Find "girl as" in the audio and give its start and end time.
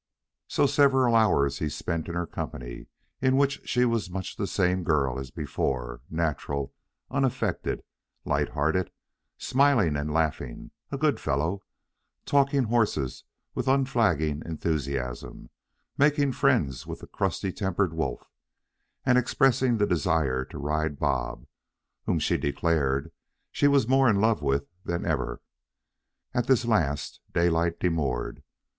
4.83-5.29